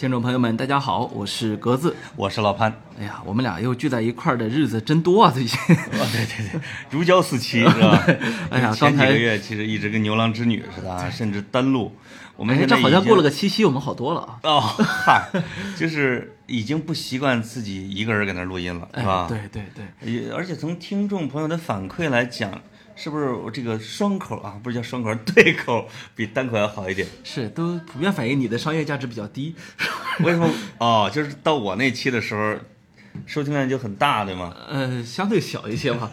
[0.00, 2.74] 听众朋友们，大家好，我是格子，我是老潘。
[2.98, 5.30] 哎呀，我们俩又聚在一块儿的日子真多啊！
[5.30, 8.02] 最近，对对对，如胶似漆， 是吧？
[8.48, 11.94] 哎呀，前几个月其实一直跟牛郎织女似的，啊，甚至单录。
[12.34, 14.38] 我们现在这好像过了个七夕，我们好多了啊！
[14.44, 15.28] 哦，嗨，
[15.76, 19.26] 就是已经不习惯自己一个人搁那录音了，是吧？
[19.28, 19.62] 对对
[20.00, 22.50] 对，而且从听众朋友的反馈来讲。
[23.02, 24.60] 是不是我这个双口啊？
[24.62, 27.08] 不是叫双口， 对口比单口要好一点。
[27.24, 29.54] 是，都普遍反映你的商业价值比较低。
[30.18, 30.50] 为什么？
[30.76, 32.56] 哦，就是到我那期的时候，
[33.24, 34.54] 收听量就很大，对吗？
[34.68, 36.10] 呃，相对小一些吧。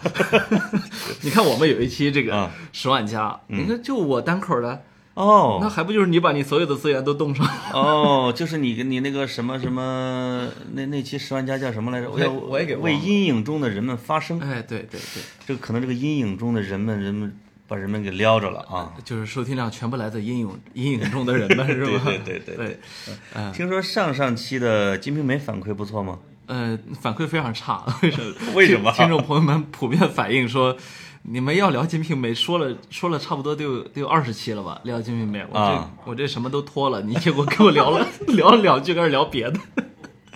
[1.24, 4.84] 你看我们有一期这个十万加，你看就我单口的。
[5.18, 7.44] 哦，那还不就是你把你所有的资源都冻上？
[7.74, 12.12] 哦，就是你你那个什么什么那那期十万加叫什么来着？
[12.12, 14.40] 我也我也给为阴影中的人们发声。
[14.40, 17.36] 哎，对对对，这个可能这个阴影中的人们，人们
[17.68, 18.94] 把人们给撩着了啊！
[19.04, 22.02] 就是收听量全部来自阴影阴影中的人们，是吧？
[22.06, 22.80] 对对对对。
[23.34, 26.20] 嗯，听说上上期的《金瓶梅》反馈不错吗？
[26.46, 28.36] 呃，反馈非常差，为什么？
[28.54, 28.92] 为什么？
[28.92, 30.78] 听众朋友们普遍反映说。
[31.30, 34.80] 你们要聊《金瓶梅》，说了说了差不多得有得有二十期了吧？
[34.84, 39.60] 聊《金瓶梅》，我这我这什么都脱了，你结果跟我聊了 聊了两句，开始聊别的。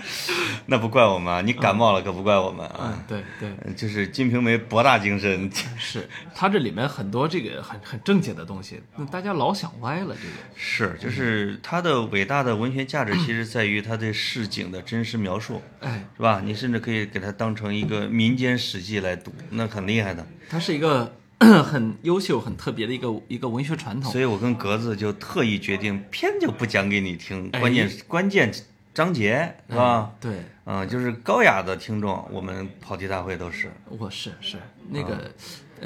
[0.67, 3.03] 那不怪我们啊，你感冒了可不怪我们啊。
[3.07, 10.15] 对对，就是《金瓶梅》博大精深，是它这里面很多这个很很正经的东西，那大家老想歪了。
[10.15, 16.41] 这个是，就是它的伟大的文学价值，其实在于它对市井的真实描述，哎，是吧？
[16.43, 20.25] 你甚至可以给它当成一个民间史记来读，那很厉害的。
[20.49, 24.11] 它是一个 很优秀、很特别的一个一个文学传统。
[24.11, 28.51] 所以我跟格子就特意决定，偏就不讲给你听，关键关键。
[28.93, 30.11] 张杰是吧？
[30.19, 33.71] 对，嗯，就是高雅的听众，我们跑题大会都是。
[33.89, 34.57] 我是是
[34.89, 35.31] 那个，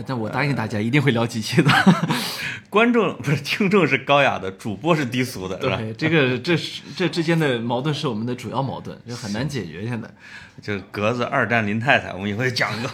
[0.06, 1.72] 但我答应大家一定会聊几期的。
[2.70, 9.86] 观众不是听众是高雅的，主播是低俗的，对，这个这是这之间的矛盾是我们的主要矛盾，就很难解决。
[9.86, 10.10] 现在
[10.62, 12.90] 就格子二战林太太，我们以后讲一个。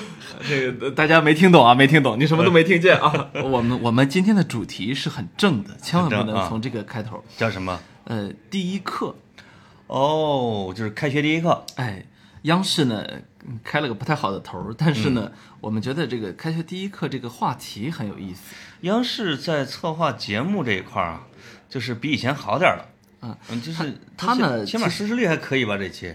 [0.50, 3.30] 这个大家没听懂啊，没听懂，你什么都没听见啊。
[3.44, 7.22] 我们我们今天的主题是很正的，千万不能从这个开头。
[7.36, 7.80] 叫什么？
[8.04, 9.14] 呃，第一课。
[9.86, 11.64] 哦，就是开学第一课。
[11.76, 12.04] 哎，
[12.42, 13.06] 央视呢
[13.62, 18.54] 开了个不太好的头，但是呢，我们觉得这个开学第一课这个话题很有意思。
[18.82, 21.22] 央视在策划节目这一块啊，
[21.68, 22.86] 就是比以前好点了。
[23.22, 25.76] 嗯嗯，就是他呢，起码收视率还可以吧？
[25.76, 26.12] 这期。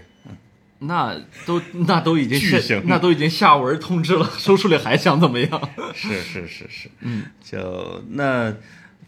[0.86, 5.68] 那都那都已经下那都已经下文通知了，收视率还想怎么样？
[5.94, 8.54] 是是是是，嗯，就那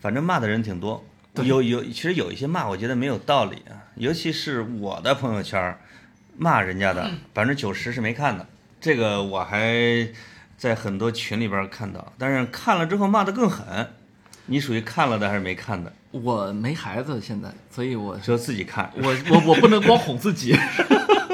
[0.00, 1.05] 反正骂的人挺多，
[1.43, 5.78] 有有其实有一些骂，我觉得没有道理啊，尤其是我的朋友圈
[6.37, 8.47] 骂人家的百分之九十是没看的，
[8.81, 10.09] 这个我还
[10.56, 13.88] 在很多群里边看到，但是看了之后骂的更狠。
[14.50, 15.93] 你属于看了的还是没看的？
[16.11, 20.56] 我没孩子现在，所以我就自己看，我我我不能光哄自己。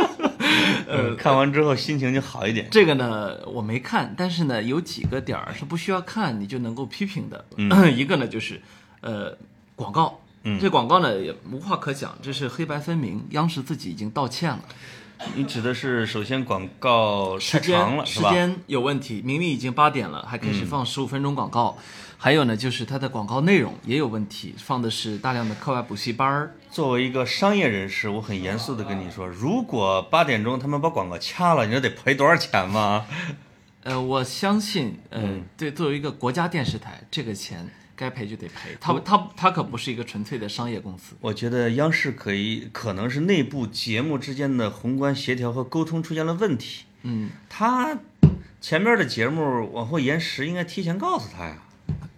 [0.86, 2.68] 呃，看完之后心情就好一点。
[2.70, 7.44] 这个呢，我没看，但是呢，有几个点儿是不需要看你就能够批评的。
[7.94, 8.60] 一个呢就是，
[9.00, 9.36] 呃，
[9.76, 10.20] 广告。
[10.42, 13.24] 嗯，这广告呢也无话可讲，这是黑白分明。
[13.30, 14.60] 央视自己已经道歉了。
[15.34, 21.78] 你指的是首先广告太长了，时间有问题，明明已经八点了，还开始放十五分钟广告。
[22.24, 26.54] 还有呢，就是它的广告内容也有问题，放的是大量的课外补习班儿。
[26.70, 33.04] 作为一个商业人士，我很严肃的跟你说，如果八点钟他们把广告掐了，你说得赔多少钱吗？
[33.84, 38.74] 呃，我相信，呃，对，作为一个国家电视台，这个钱该赔就得赔。
[38.80, 41.14] 他他他可不是一个纯粹的商业公司。
[41.20, 46.84] 我觉得央视可以，可能是内部节目之间的宏观协调和沟通出现了问题。
[47.02, 47.98] 嗯，他
[48.62, 51.58] 前面的节目往后延时，应该提前告诉他呀。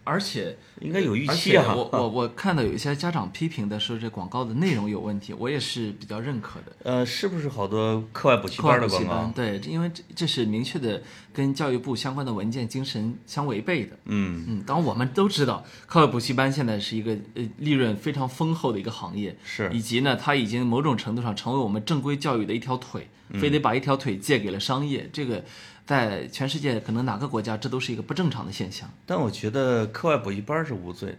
[0.06, 1.74] 而且应该有预期啊！
[1.74, 6.72] 我我我看到有一些家长批评的说这广告的内容有问题，我也是比较认可的。
[6.82, 9.32] 呃，是不是好多课外补习班的广告？
[9.34, 11.02] 对，因为这这是明确的
[11.32, 13.96] 跟教育部相关的文件精神相违背的。
[14.04, 23.08] 嗯嗯，当然我们都知道，课外补习班现在是一个呃利润非常丰厚的一个行业，是以及呢，它已经某种程度上成为我们正规教育的一条腿，
[23.40, 25.42] 非得把一条腿借给了商业，这个。
[25.86, 28.90] 在全世界，可能哪个国家这都是一个不正常的现象。
[29.06, 31.18] 但我觉得课外补习班是无罪的，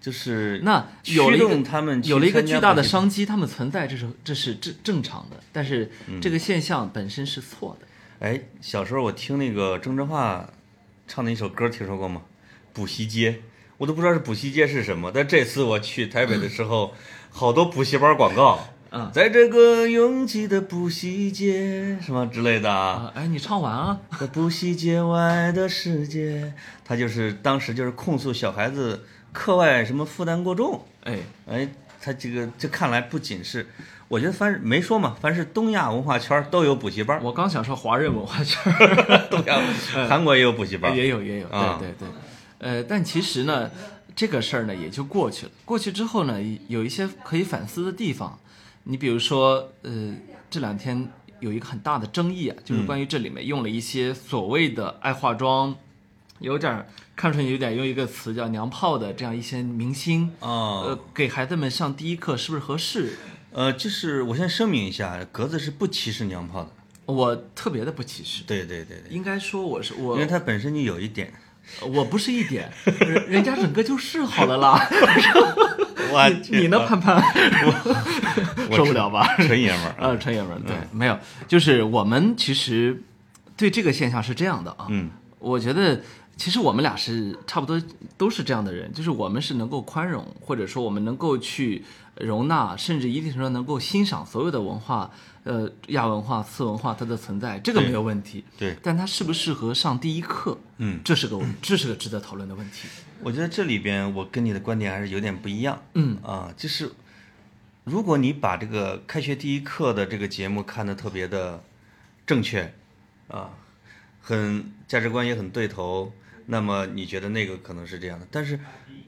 [0.00, 7.86] 就是那有了驱一个动他们有了一个巨大的商机，他们存在，这是这是正正常的，但是嗯这个现象本身是错的。
[8.20, 10.48] 哎，小时候我听那个郑智化
[11.08, 12.22] 唱的一首歌，听说过吗？
[12.72, 13.40] 补习街，
[13.78, 15.10] 我都不知道是补习街是什么。
[15.14, 16.94] 但这次我去台北的时候，
[17.30, 19.10] 好多补习班广告，嗯。
[19.12, 24.00] 在这个拥挤的补习街什么之类的啊，啊，哎，你唱完啊？
[24.18, 26.52] 在补习街外的世界，
[26.84, 30.84] 他就是当时就是控诉小孩子课外什么负担过重。
[31.04, 31.68] 哎，哎，
[32.00, 33.66] 他这个这看来不仅是，
[34.08, 39.26] 我觉得凡是没说嘛，凡是东亚文化圈都有补习班，我刚想说华人文化圈儿。
[39.30, 39.60] 东亚
[40.08, 41.76] 韩国也有补习班，也有也有，啊。
[41.78, 42.08] 对对对，
[42.58, 43.70] 呃，但其实呢，
[44.14, 45.52] 这个事儿呢也就过去了。
[45.64, 48.38] 过去之后呢，有一些可以反思的地方。
[48.88, 50.14] 你比如说，呃，
[50.48, 51.08] 这两天
[51.40, 55.74] 有一个很大的争议啊，就是关于这里面用了一些所谓的爱化妆，
[56.38, 56.86] 有点儿
[57.16, 63.18] 看出去有点用一个词叫“娘炮”的这样一些明星，啊，呃，给孩子们上第一课是不是合适？
[63.50, 66.70] 呃，就是我先声明一下，格子是不歧视娘炮的，
[67.06, 71.32] 我特别的不歧视，对对对对，应该说我是我因为他本身就有一点，
[71.92, 74.78] 我不是一点， 人人家整个就是好了啦。
[76.12, 77.22] 我你你呢，盼盼？
[78.72, 79.26] 受不了吧？
[79.38, 83.02] 纯爷们儿，啊，纯爷们儿，对，没有，就是我们其实
[83.56, 86.00] 对这个现象是这样的啊，嗯，我觉得
[86.36, 87.80] 其实我们俩是差不多
[88.18, 91.84] 都是这样的人，就是我们是能够宽容，或者说我们能够去
[92.16, 95.10] 容纳，甚至一定程度上能够欣赏所有的文化，
[95.44, 98.44] 呃，亚文化、次文化它的存在，这个没有问题。
[98.58, 102.88] 对，但它适不适合上第一课，嗯，这是个这是个值得讨论的问题。
[103.22, 106.92] 我觉得这里边我跟你的观点还是有点不一样，嗯啊，就是
[107.84, 111.62] 如果你把这个开学第一课的这个节目看得特别的
[112.26, 112.74] 正确，
[113.28, 113.50] 啊，
[114.20, 116.12] 很价值观也很对头，
[116.46, 118.58] 那么你觉得那个可能是这样的，但是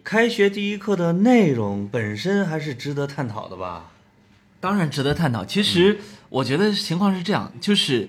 [0.09, 3.91] 开学第一课的内容本身还是值得探讨的吧？
[4.59, 5.45] 当然值得探讨。
[5.45, 5.99] 其嗯实
[6.31, 8.09] 我觉得情况是这样，就是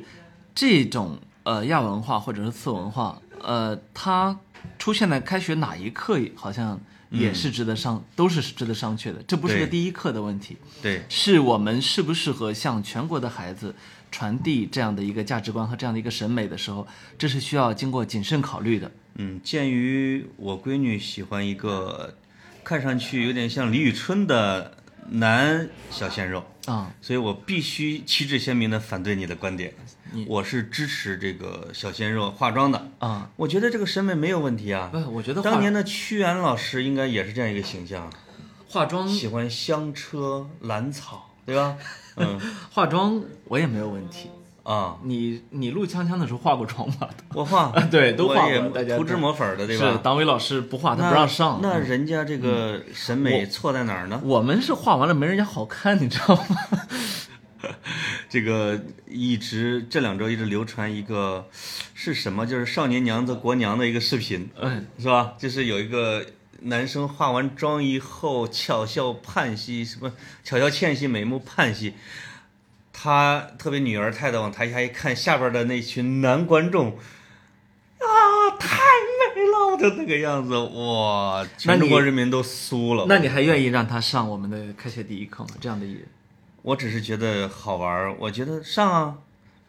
[0.55, 4.39] 这种呃亚文化或者是次文化，呃，它
[4.77, 6.79] 出现在开学哪一课，好像
[7.09, 9.21] 也是值得商，都是值得商榷的。
[9.27, 13.75] 这不是个第一课的问题，对，是我们适不适合向全国的孩子
[14.11, 18.91] 传递这样的一个价值观和这样的一个审美的时候，这是需要经过谨慎考虑的。
[19.15, 22.15] 嗯，鉴于我闺女喜欢一个
[22.63, 24.77] 看上去有点像李宇春的
[25.09, 26.45] 男小鲜肉。
[26.65, 29.73] 啊、所以我必须旗帜鲜明地反对你的观点。
[30.27, 34.89] 我是支持这个小鲜肉化妆的，啊、我觉得这个审美没有问题啊。
[34.91, 38.11] 不，我觉得当年的屈原老师应该也是这样一个形象，
[38.67, 41.75] 化妆喜欢香车兰草，对吧？
[42.17, 42.39] 嗯
[42.71, 44.29] 化妆我也没有问题。
[44.63, 47.09] 啊，你你录锵锵的时候化过妆吗？
[47.33, 49.97] 我化， 对都化过大家涂脂抹粉的，对吧是？
[50.03, 51.55] 党委老师不化，他不让上。
[51.55, 54.21] 嗯那人家这个审美错在哪儿呢？
[54.23, 56.57] 我们是化完了没人家好看，你知道吗？
[58.29, 61.47] 这个一直这两周一直流传一个
[61.95, 62.45] 是什么？
[62.45, 65.33] 就是少年娘子国娘的一个视频，嗯，是吧？
[65.39, 66.23] 就是有一个
[66.61, 70.13] 男生化完妆以后巧笑盼兮，什么
[70.43, 71.93] 巧笑倩兮，美目盼兮。
[72.91, 76.97] 他特别女儿态的往台下一看，下边的那群男观众，
[77.97, 78.77] 啊，太
[79.35, 83.05] 美了，就那个样子，哇，全中国人民都酥了。
[83.07, 85.51] 那你还愿意让他上我们的开学第一课吗？
[85.61, 86.05] 这样的艺人，
[86.61, 89.17] 我只是觉得好玩儿，我觉得上啊，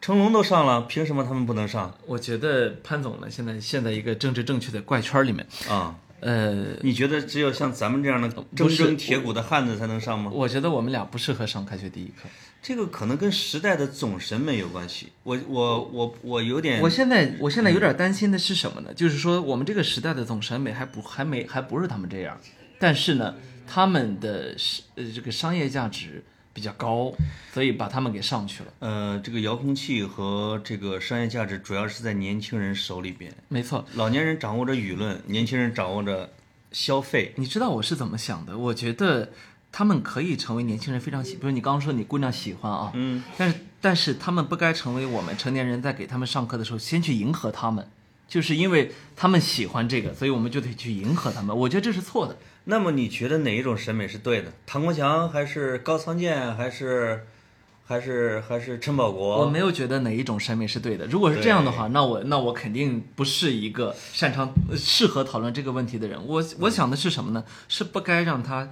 [0.01, 5.95] 成龙都上了，凭什么他们不能上我觉得潘总呢，现在陷在一个政治正确的怪圈里面，啊？
[6.21, 10.31] 呃，你觉得只有像咱们这样的铮铮铁骨的汉子才能上吗？
[10.33, 12.29] 我觉得我们俩不适合上开学第一课。
[12.61, 15.11] 这个可能跟时代的总审美有关系。
[15.23, 18.93] 我我我我有点我现在我现在有点担心的是什么呢？
[18.93, 22.39] 就是说我们这个时代的总审美还不还没还不是他们这样，
[22.77, 23.33] 但是呢，
[23.65, 26.23] 他们的是呃这个商业价值
[26.53, 27.13] 比较高，
[27.53, 28.73] 所以把他们给上去了。
[28.79, 36.33] 呃，这个遥控器和这个商业价值主要是在年轻人手里边，没错，老年人掌握着舆论，年轻人掌握着
[36.71, 37.33] 消费。
[37.37, 38.57] 你知道我是怎么想的？
[38.57, 39.31] 我觉得
[39.71, 47.89] 他们可以成为年轻人非常喜，比如你刚刚说你姑娘喜欢啊，嗯，但是但是他们不该成为我们成年人在给他们上课的时候先去迎合他们，
[48.27, 51.57] 就是因为他们喜欢这个，所以我们就得去迎合他们。
[51.57, 52.37] 我觉得这是错的。
[52.65, 54.51] 那么你觉得哪一种审美是对的？
[54.65, 57.25] 唐国强还是高仓健还是
[57.85, 59.39] 还是还是陈宝国？
[59.39, 61.05] 我没有觉得哪一种审美是对的。
[61.07, 66.25] 如果是这样的话，那我那我肯定不是一个擅长、呃适合讨论这个问题的人。
[66.25, 67.43] 我我想的是什么呢？
[67.67, 68.69] 是不该让他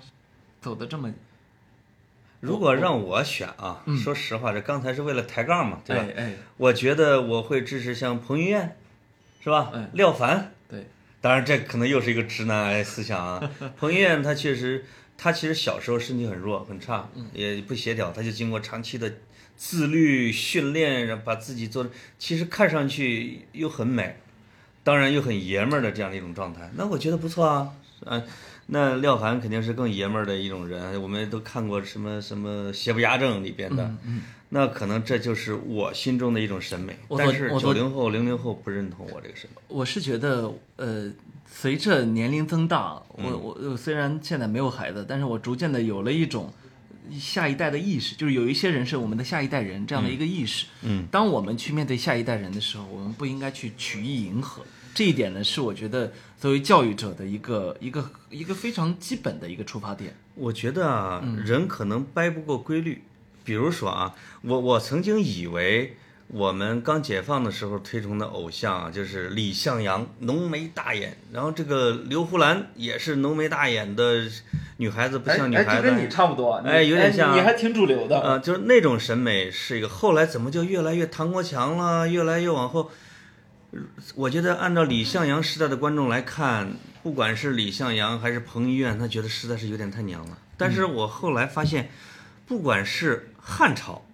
[0.61, 1.11] 走的这么
[2.39, 6.05] 如果让我选啊，说实话，这刚才是为了抬杠嘛，对吧？
[6.15, 8.77] 哎哎，我觉得我会支持像彭于晏，
[9.43, 9.71] 是吧？
[9.73, 10.58] 哎廖凡，对，
[11.21, 13.51] 当然，这可能又是一个直男癌思想啊。
[13.77, 14.85] 彭于晏他确实，
[15.17, 19.11] 他其实小时候身体很弱很差，也不协调，他就经过长期的
[19.57, 24.15] 自律训练，然后把自己做的，其实看上去又很美，
[24.83, 26.71] 当然又很爷们儿的这样的一种状态。
[26.75, 27.73] 那我觉得不错啊，
[28.05, 28.23] 嗯、
[28.67, 33.93] 那廖凡肯定是更爷们儿的一种人，我们都看过什么什么邪不压正里边的，
[34.49, 36.97] 那可能这就是我心中的一种审美。
[37.17, 39.61] 但是我九零后、零零后不认同我这个审美。
[39.67, 41.11] 我是觉得，呃，
[41.45, 46.51] 随着年龄增大，我我虽然现在没有孩子，但是我逐渐的有了一种
[47.19, 50.65] 下一代的意识，就是有一些人是我们的下一代人这样的一个意识。
[50.81, 54.63] 嗯，当我们去面对下一代人的时候，我们不应该去曲意迎合。
[54.95, 60.15] 这一点呢，是我觉得作为教育者的一个一个一个非常基本的一个出发点。
[60.33, 63.01] 我觉得啊，人可能掰不过规律。
[63.49, 64.13] 比如说啊，
[64.43, 74.21] 我我曾经以为我们刚解放的时候推崇的偶像啊，就是李向阳，浓眉大眼，然后这个刘胡兰也是浓眉大眼的
[74.77, 75.77] 女孩子，不像女孩子。
[75.77, 78.21] 我跟你差不多，哎有点像啊你还挺主流的。
[78.21, 82.91] 呃，就是那种审美是一个，后来怎么就越来越唐国强了，越来越往后。
[84.13, 90.37] 我觉得按照李向阳时代的观众来看，不管是李向阳还是彭于晏，他觉得实在是有点太娘了。
[90.55, 91.89] 但是我后来发现，
[92.45, 94.05] 不管是汉朝，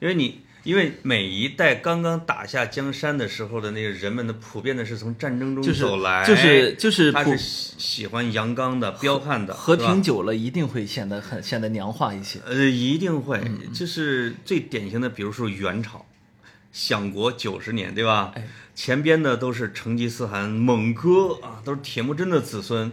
[0.00, 12.40] 因为你因为每一代刚刚打下江山的时候的那个人们的普遍的是从战争中走来，就是就是普他是喜喜欢阳刚的、彪悍的，和平久了一定会显得很显得娘化一些。
[12.44, 16.04] 呃，一定会，嗯就是最典型的，比如说元朝，
[16.72, 18.32] 享国九十年，对吧？
[18.34, 22.90] 哎前边的都是成吉思汗蒙哥啊，都是铁木真的子孙。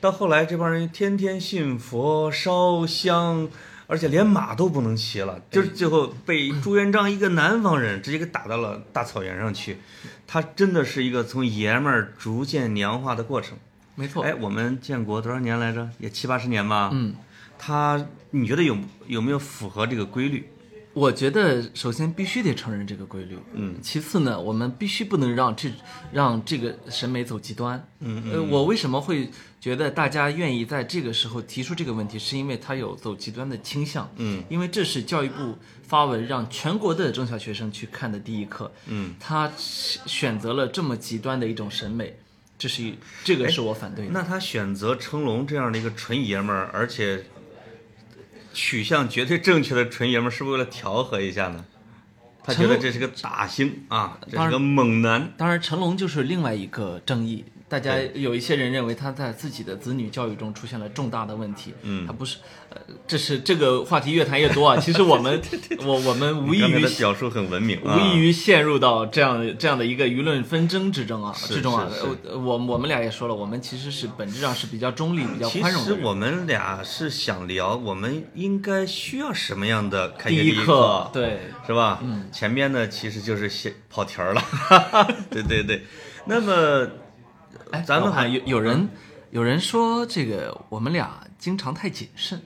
[0.00, 3.48] 到后来，这帮人天天信佛烧香，
[3.86, 9.78] 而且连马都不能骑了，就是最后被朱元璋一个南方人直接给打到了大草原上去。
[10.26, 13.56] 他真的是一个从爷们儿逐渐娘化的过程。
[13.94, 15.88] 没错，哎，我们建国多少年来着？
[15.98, 16.90] 也七八十年吧。
[16.92, 17.14] 嗯，
[17.58, 18.76] 他你觉得有
[19.06, 20.48] 有没有符合这个规律？
[20.92, 25.70] 我觉得首先必须得承认这个规律，嗯，其次呢，我们必须不能让这
[26.10, 29.30] 让这个审美走极端，嗯呃，我为什么会
[29.66, 42.16] 觉得大家愿意在这个时候提出这个问题，是因为他有走极端的倾向，嗯，因为这是教育部发文让全国的中小学生去看的第一课，嗯，他选择了这么极端的一种审美，
[42.56, 42.94] 这是一
[43.24, 44.12] 这个是我反对的。
[44.12, 47.24] 那他选择成龙这样的一个纯爷们儿，而且
[48.54, 51.64] 取向绝对正确的纯爷们儿，是不是为了调和一下呢？
[52.44, 55.32] 他觉得这是个大星啊，这是个猛男。
[55.36, 57.44] 当然，成龙就是另外一个争议。
[57.68, 61.74] 大家有一些人认为他在自己的子女教育中出现了重大的问题。
[61.82, 62.36] 嗯他不是，
[62.70, 64.76] 呃，这是这个话题越谈越多啊。
[64.80, 65.42] 其实我们
[65.84, 71.90] 我我们无异于你刚才的表述很文明啊，无异于陷入到这样这样的一个舆论纷争之中啊是之中啊
[72.34, 75.98] 我我们俩也说了，我们其实是本质上是比较中立、比较宽容的人。
[75.98, 81.98] 实我们俩是想聊，我们应该需要什么样的开学第一课课，，对，是吧？
[82.02, 84.42] 嗯，前面呢其实就是写跑题儿了，
[85.28, 85.82] 对对对。
[86.28, 86.88] 那么
[87.70, 88.88] 哎，咱们还有有人
[89.30, 92.40] 有人说这个我们俩经常太谨慎。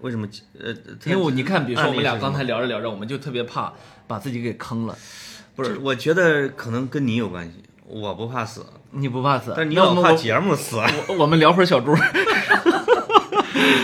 [0.00, 0.26] 为什么
[0.58, 0.72] 呃？
[1.04, 3.72] 因为我你看，比如说我们俩刚才聊着聊着，我们就特别怕
[4.06, 4.96] 把自己给坑了。
[5.54, 7.62] 不是，我觉得可能跟你有关系。
[7.86, 10.76] 我不怕死，你不怕死，但是你老怕节目死。
[11.08, 11.94] 我我们聊会儿小猪。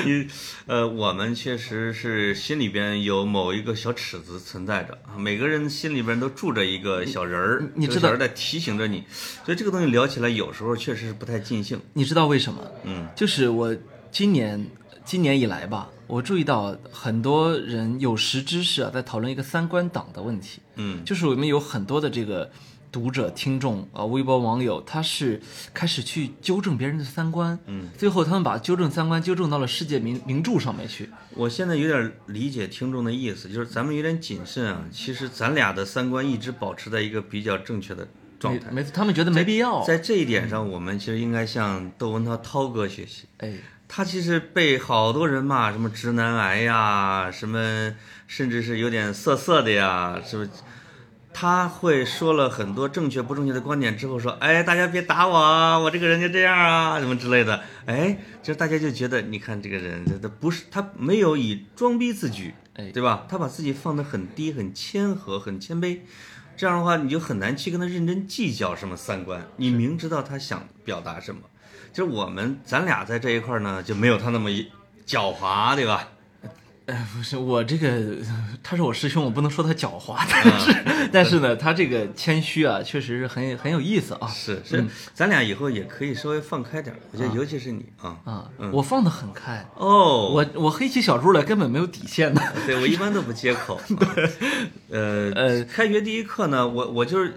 [0.04, 0.26] 你
[0.66, 9.04] 呃，我们确实是心里边有某一个小尺子存在着啊，每个人心里边都住着一个小人儿，你知道这个小人在提醒着你，
[9.44, 11.80] 所以这个东西聊起来有时候确实是不太尽兴。
[11.92, 12.62] 你知道为什么？
[12.84, 13.76] 嗯，就是我
[14.10, 14.66] 今年
[15.04, 20.60] 今年以来吧，我注意到很多人有识之士啊，在讨论一个三观党的问题。
[20.76, 22.50] 嗯，就是我们有很多的这个
[22.90, 25.40] 读者、听众啊、微博网友，他是
[25.74, 31.10] 开始去纠正别人的三观，嗯，最后他们把纠正三观纠正到了世界名名著上面去。
[31.34, 34.84] 我现在有点理解听众的意思，就是咱们有点谨慎啊。
[34.90, 38.70] 其实咱俩的三观一直保持在一个比较正确的状态。
[38.70, 39.84] 没没，他们觉得没必要。
[39.84, 43.24] 在这一点上，我们其实应该向窦文涛涛哥学习。
[43.38, 43.54] 哎，
[43.86, 47.92] 他其实被好多人骂，什么直男癌呀，什么
[48.26, 50.50] 甚至是有点色色的呀，是不是？
[51.38, 57.62] 他会说了很多正确不正确的观点之后说，哎，大家别打我啊，我这个人就这样啊，什么之类的。
[57.84, 63.26] 哎，就大家就觉得，你看这个人，他不是他没有以装逼自居，哎对吧？
[63.28, 65.98] 他把自己放得很低，很谦和，很谦卑。
[66.56, 69.46] 这样的话，你就很难去跟他认真计较什么三观。
[69.56, 71.42] 你明知道他想表达什么，
[71.92, 74.72] 就是我们咱俩在这一块儿呢，就没有他那么一
[75.06, 76.08] 狡猾，对吧？
[76.86, 78.00] 哎，不是我这个，
[78.62, 84.28] 他是我师兄，我不能说他狡猾，但是、但是呢，他这个谦虚啊，确实是很很有意思啊。
[84.28, 88.16] 是是，咱俩以后也可以稍微放开点儿，我觉得尤其是你啊。
[88.24, 92.40] 啊，我放得很开，哦，我我黑起小猪来根本没有底线的。
[92.66, 93.80] 对我一般都不接口。
[93.90, 94.30] 对，
[94.90, 97.34] 呃呃开学第一课呢，我我就是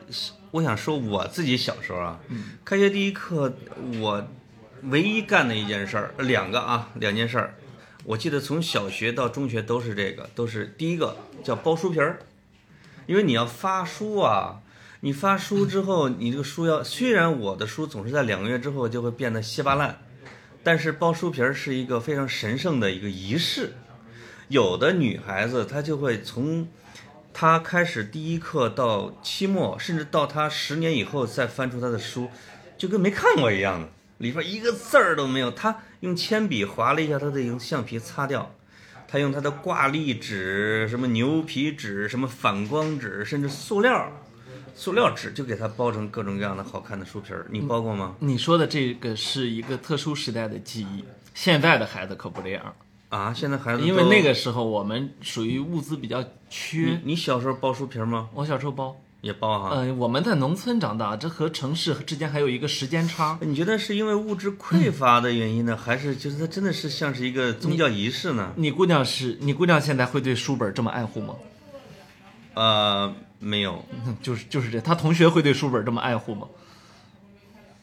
[0.51, 2.19] 我想说我自己小时候啊，
[2.63, 3.51] 开学第一课
[3.99, 4.27] 我
[4.83, 7.55] 唯一干的一件事儿，两个啊，两件事儿。
[8.05, 12.19] 我记得从小学到中学都是这个，都是第一个叫包书皮儿，
[13.05, 14.61] 因为你要发书啊，
[15.01, 19.99] 你发书之后，你这个书要虽然我的书总是在两个月之后就会变得稀巴烂，
[20.63, 23.73] 但是包书皮儿是一个非常神圣的一个仪式。
[24.47, 26.67] 有的女孩子她就会从
[27.33, 32.29] 她开始第一课到期末，甚至到她十年以后再翻出她的书，
[32.77, 33.89] 就跟没看过一样的，
[34.19, 35.51] 里边一个字儿都没有。
[35.51, 38.55] 他用铅笔划了一下他的用橡皮擦掉，
[39.07, 44.11] 他用他的挂历纸、什么牛皮纸、什么反光纸，甚至塑料。
[44.75, 48.15] 塑料纸就给它包成各种各样的好看的书皮儿，你包过吗？
[48.19, 52.73] 你说的这个是一个特殊时代的记忆，现在的孩子可不这样，
[53.09, 57.11] 啊，现在孩子因为那个时候我们属于物资比较缺你。
[57.11, 58.29] 你小时候包书皮儿吗？
[58.33, 59.71] 我小时候包，也包哈。
[59.73, 63.37] 嗯、我们在农村长大，这和城市之间还有一个时间差。
[63.41, 68.53] 你觉得是因为物质匮乏的原因呢，还是就是它真的是像是一个宗教仪式呢？
[68.55, 71.35] 你姑娘是你姑娘现在会对书本这么爱护吗？
[72.53, 73.83] 呃，没有。
[74.05, 76.47] 嗯就是就是这，她同学会对书本这么爱护吗？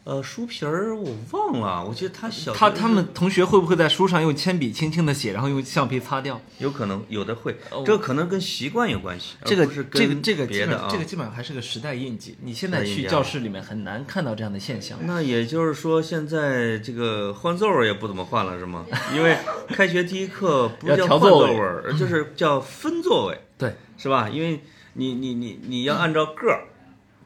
[0.06, 6.40] 呃，书皮儿我忘了，我记得他小他他们同学会不会在书上用铅笔轻轻的写，然后用橡皮擦掉？
[6.58, 10.86] 有可能有的会，哦这个可能跟习惯有关系，这个是这个这个别的啊。
[10.88, 12.36] 这个基本上还是个时代印记。
[12.42, 14.96] 你现在去教室里面很难看到这样的现象。
[15.02, 18.86] 那也就是说，现在这个换座位也不怎么换了，是吗？
[19.12, 19.36] 因为
[19.70, 23.40] 开学第一课不是叫换座位就是叫分座位。
[23.58, 24.28] 对，是吧？
[24.28, 24.60] 因为
[24.92, 26.62] 你你你你要按照个儿，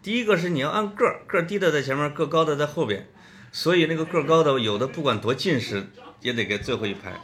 [0.03, 3.07] 第一个是你要按个儿，个儿低的在前面，个儿高的在后边，
[3.53, 5.89] 所以那个个儿高的有的不管多近视
[6.21, 7.21] 也得给最后一排。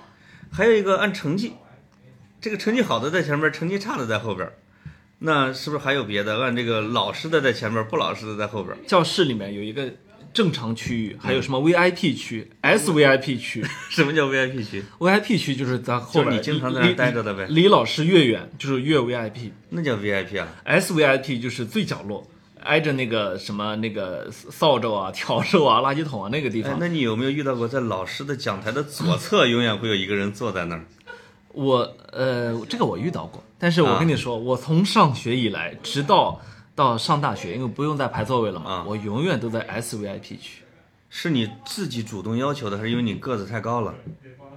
[0.53, 1.55] 还有一个按成绩，
[2.41, 4.49] 这个成绩好的在前面，成绩差的在后边。
[5.21, 6.39] 那是不是还有别的？
[6.39, 8.77] 按这个老实的在前面，不老实的在后边。
[8.87, 9.91] 教室里面有一个
[10.35, 13.65] 正常区域，还有什么 VIP 区、SVIP 区。
[13.89, 19.53] 什么叫 VIP 区？VIP 区就是在后边，就你经常在那儿待着的呗离离老师越远就是越 VIP。
[19.71, 22.29] 那叫 VIP 啊？SVIP 就是最角落，
[22.67, 30.85] 挨着那个什么那个扫帚啊、笤帚啊、垃圾桶啊那个地哎方。，那你有没有遇到过，在老师的讲台的左侧永远会有一个人坐在那儿？
[31.55, 36.41] 我呃，这个我遇到过，但是我跟你说，我从上学以来，直到
[36.75, 40.63] 到上大学，因为不用再排座位了嘛，啊我永远都在 SVIP 区。
[41.09, 43.95] 是你自己主动要求的，还是因为你个子太高了？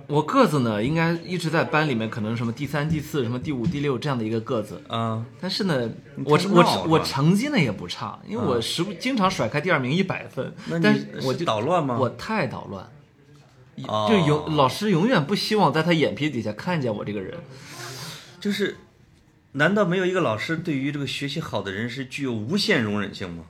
[0.09, 4.81] 我个子呢，应该一直在班里面，可能什么第三、第四、什么第五、第六这样的一个个子。
[4.87, 11.95] 啊，但是呢，你我我我成绩呢也不差，因为我时不经常甩开第二名一百分那，但你是我就捣乱吗？
[11.99, 12.89] 我太捣乱，
[13.87, 17.37] 哦就永老师永远不希望在他眼皮底下看见我这个人。
[18.39, 18.77] 就是，
[19.51, 23.43] 难道没有一个老师对于这个学习好的人是具有无限容忍性吗？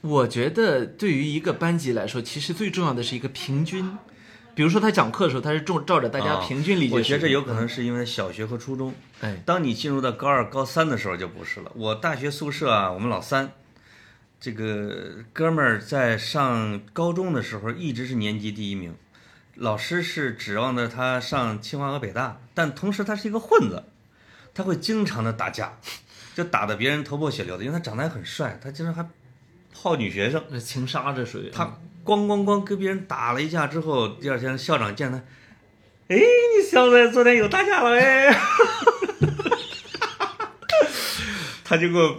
[0.00, 3.96] 我觉得对于一个班级来说，其实最重要的是一个平均。
[4.54, 7.68] 比如说他讲课的时候，他是照照着大家啊平均理解、我觉得这有可能。
[7.68, 11.72] 是因为小学和初中，哎，当你进入到高二、高三的时候就不是了。
[11.74, 13.52] 我大学宿舍啊，我们老三，
[14.40, 18.94] 这个哥们儿在上高中的时候一直是年级第一名，
[19.54, 23.84] 老师是指望着他上清华和北大，但同时他是一个混子，
[24.52, 25.78] 他会经常的打架，
[26.34, 29.08] 就打得别人头破血流的，因为他长得还很帅，他经常还
[29.72, 30.44] 泡女学生。
[30.50, 35.18] 这情杀这属于他咣咣咣跟别人打了一架之后，第二天校长见他，
[36.08, 38.34] 哎，你小子昨天又打架了哎，
[41.64, 42.16] 他就给我，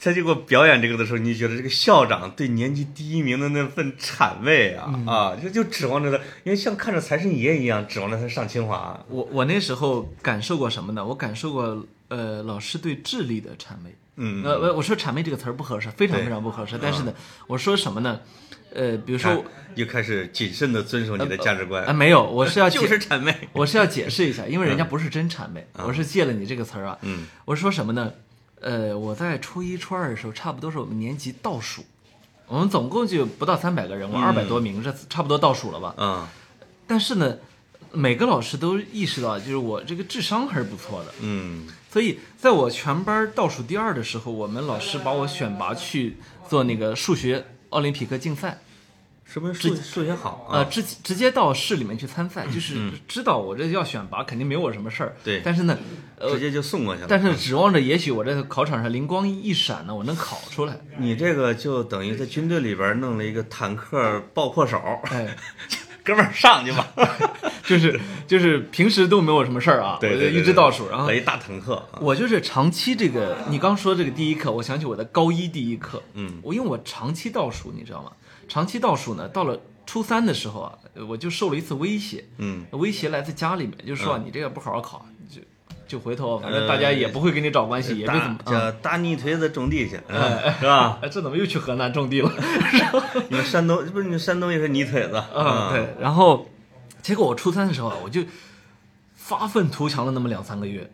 [0.00, 8.98] 他就给我表演这个的时候，你就觉得这个校长对年级第一名的那份谄媚啊、啊，就就指望着他，因为像看着财神爷一样，指望着他上清华。
[9.08, 11.04] 我我那时候感受过什么呢？
[11.04, 13.94] 我感受过呃老师对智力的谄媚。
[14.16, 16.78] 嗯，呃，我我说谄媚这个词儿不合适，非常非常不合适。
[16.80, 17.14] 但是呢，
[17.46, 18.20] 我说什么呢？
[18.74, 19.42] 呃，比如说
[19.74, 23.34] 又开始谨慎的遵守你的价值观，啊，没有，我是要 就解是谄媚。
[23.54, 26.98] 我是要解释一下，因为人家不是真谄媚，我是借了你这个词儿啊。
[27.02, 28.12] 嗯，我说什么呢？
[28.60, 31.82] 呃，我在初一、初二的时候，差不多是我们年级倒数，
[32.46, 35.94] 我们总共就不到三百个人，我二百多名，这差不多倒数了吧？
[35.96, 36.28] 嗯
[36.86, 37.38] 但是呢，
[37.92, 46.16] 每个老师都意识到，就是我这个智商还是不错的，嗯所以在我全班倒数第二的时候，我们老师把我选拔去
[46.48, 48.58] 做那个数学奥林匹克竞赛。
[49.32, 50.58] 是不是数数学好啊？
[50.58, 55.14] 呃，直直接到市里面去参赛，就是知道我这要选拔，肯定没我什么事儿。
[55.22, 55.78] 对但是呢，
[56.18, 57.06] 呃直，接就送过去了。
[57.08, 60.80] 但是指望着也许我这考场上灵光一闪呢，我能考出来。
[60.98, 65.36] 你这个就等于在军队里边弄了一个坦克爆破手，哎，
[66.04, 66.86] 哥们儿上去吧。
[67.64, 71.98] 就是就是平时都没有什么事儿啊，我就一直倒数，然后来一大腾克啊。
[72.00, 78.10] 我就是长期这个，你刚说这个第一课，我想起我的高一第一课，嗯，我因为我长期倒数，你知道吗？
[78.48, 80.72] 长期倒数呢，到了初三的时候啊，
[81.08, 85.40] 我就受了一次威胁，嗯，威胁来自家里面，就说、嗯你这个不好好考，就
[85.90, 88.38] 就回头反正大家也不会给你找关系，也没怎么
[88.80, 88.96] 大。
[88.98, 91.00] 泥腿子种地去，是吧？
[91.02, 92.30] 哎，这怎么又去河南种地了？
[93.28, 95.92] 你们山东不是你们山东也是泥腿子啊，对。
[95.98, 96.46] 然后，
[97.02, 98.22] 结果我初三的时候啊，我就
[99.16, 100.88] 发愤图强了那么两三个月。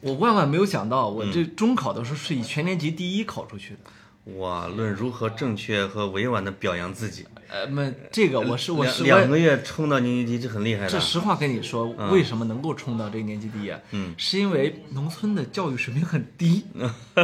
[0.00, 4.38] 我万万没有想到，我这中考的时候是以全年级第一考出去的。
[4.38, 10.88] 哇，论如何正确和委婉的表扬自己，呃，那这个我是我是我两两个月冲到年级第一，这很厉害的。
[10.88, 13.78] 这实话跟你说，为什么能够冲到这个年级第一啊？
[13.92, 16.64] 嗯，是因为农村的教育水平很低。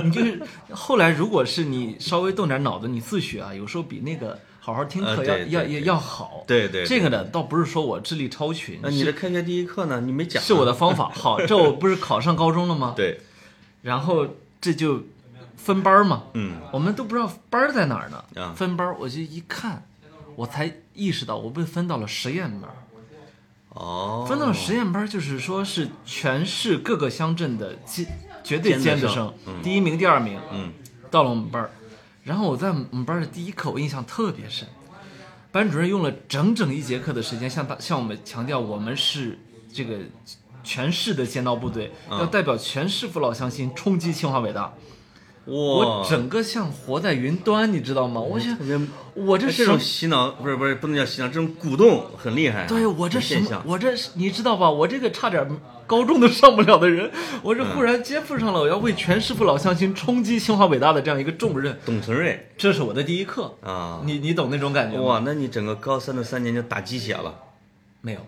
[0.05, 6.45] 你就是后来，如果是你稍微动点脑子，你自学啊，有时候比那个好好听课要、要要要好。
[6.47, 10.01] 对对对这个呢，倒不是说我智力超群，那你是的开学第一课呢？
[10.01, 11.11] 你没讲啊，是我的方法。
[11.15, 12.95] 好，这我不是考上高中了吗？
[12.97, 13.21] 对，
[13.83, 14.27] 然后
[14.61, 15.03] 这就
[15.57, 18.25] 分班嘛，嗯，我们都不知道班在哪儿呢。
[18.41, 19.85] 啊分班，我就一看，
[20.37, 22.77] 我才意识到我被分到了实验班儿。
[23.71, 28.07] 哦，分到了实验班，就是说是全市各个乡镇的尖
[28.45, 30.73] 绝对尖子生第一名、第二名，嗯，
[31.11, 31.71] 到了我们班儿。
[32.23, 34.69] 然后我在我们班儿的第一课，我印象特别深，
[35.51, 39.39] 班主任用了整整一节课的时间向他向我们强调，我们是
[39.73, 39.99] 这个
[40.63, 44.73] 全市的尖刀部队，嗯要代表全市父老乡亲冲击清华北大。
[45.47, 48.21] 哇，我整个像活在云端，你知道吗？
[48.21, 48.57] 我想
[49.15, 52.67] 我这什哎这种洗脑不是不是不能叫洗脑，这种鼓动很厉害啊。
[52.69, 54.71] 对我这什么现？，我这你知道吧？
[54.71, 55.47] 我这个差点
[55.87, 57.11] 高中都上不了的人，
[57.43, 63.55] 我这忽然肩负上了我要为全师傅老乡亲冲击清华北大的这样一个重任，董存瑞这是我的第一课。
[63.63, 65.05] 啊，你你懂那种感觉吗？
[65.05, 67.35] 哇，那你整个高三的三年就打鸡血了，
[68.01, 68.21] 没有，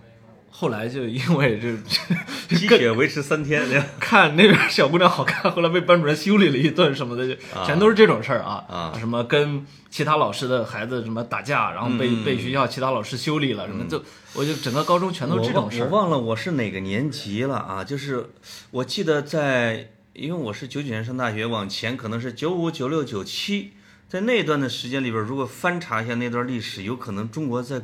[0.56, 1.76] 后来就因为这
[2.56, 3.66] 鸡血维持三天，
[3.98, 7.34] 看那边小姑娘好看，后来被班主任修理了一顿什么的，就
[7.66, 8.64] 全都是这种事儿啊。
[8.68, 8.92] 啊。
[8.96, 12.24] 什么跟其他老师的孩子什么打架，然后被、嗯。
[12.24, 14.00] 被学校其他老师修理了，什么就
[14.34, 15.86] 我就整个高中全都是这种事儿。
[15.86, 17.82] 我忘我忘了我是哪个年级了啊？
[17.82, 18.30] 就是
[18.70, 23.72] 我记得在，因为我是九九年上大学，往前可能是九五、九六、九七，
[24.08, 27.82] 在那段的时间里边，如果翻查一下那段历史，有可能中国在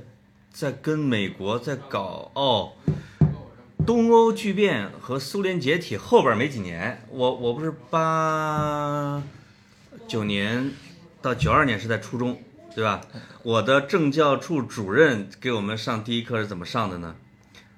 [0.53, 2.73] 在跟美国在搞哦。
[3.87, 9.23] 东欧巨变和苏联解体后边没几年，我我不是八
[10.07, 10.71] 九年
[11.23, 12.41] 到九二年是在初中，
[12.75, 13.01] 对吧？
[13.43, 17.17] 我的政教处主任给我们上第一课是怎么上的呢？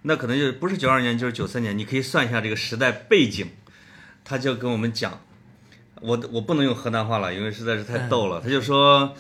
[0.03, 3.49] 那可能就不是九二年就是九三年，你可以算一下这个时代背景。
[4.25, 5.21] 他就跟我们讲，
[6.01, 8.41] 我我不能用河南话了，因为实在是太逗了。
[8.41, 9.15] 他就说，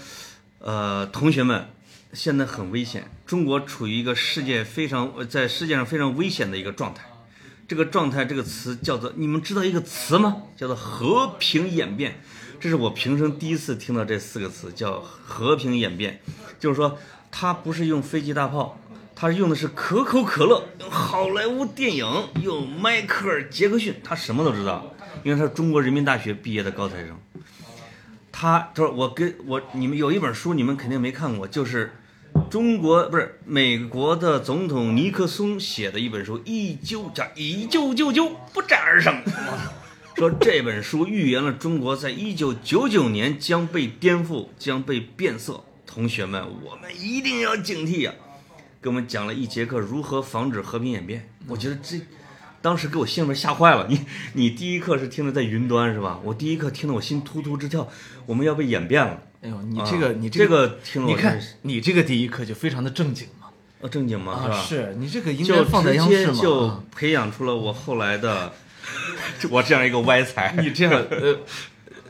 [0.58, 1.68] 呃，同学们，
[2.12, 7.04] 现在很危险，中国处于一个世界非常在世界上非常危险的一个状态。
[7.66, 10.42] 这个状态这个词叫做，你们知道一个词吗？
[10.54, 12.20] 叫做和平演变。
[12.60, 16.20] 这是我平生第一次听到这四个词，叫和平演变。
[16.60, 16.98] 就是说，
[17.30, 18.78] 他不是用飞机大炮，
[19.16, 22.06] 他用的是可口可乐，用好莱坞电影，
[22.42, 24.94] 用迈克尔·杰克逊，他什么都知道，
[25.24, 27.18] 因为他是中国人民大学毕业的高材生。
[28.30, 31.92] 他他说我跟我你们有一本书你们肯定没看过，就是
[32.50, 39.22] 中国不是美国的总统尼克松写的一本书，一九加一九九九不战而胜。
[40.16, 45.64] 说这本书预言了中国在一九九九年将被颠覆，将被变色。
[45.86, 48.14] 同学们，我们一定要警惕啊、
[48.80, 51.28] 给我们讲了一节课如何防止和平演变。
[51.48, 52.00] 我觉得这
[52.60, 53.86] 当时给我心里面吓坏了。
[53.88, 54.00] 你
[54.34, 56.20] 你第一课是听的在云端是吧？
[56.24, 57.88] 我第一课听得我心突突直跳，
[58.26, 59.22] 我们要被演变了。
[59.42, 63.48] 哎呦，你这个、啊你这个，个听了你看你这个第一课就非常的正经嘛。
[63.80, 64.40] 呃正经吗？
[64.40, 64.62] 是啊，吧？
[64.62, 66.32] 是你这个应该放在直央视嘛。
[66.34, 68.52] 接就啊培养出了我后来的
[69.50, 70.54] 我这样一个歪才。
[70.58, 71.38] 你这样呃，